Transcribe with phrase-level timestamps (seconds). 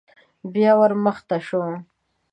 [0.53, 1.61] بيا ور مخته شو.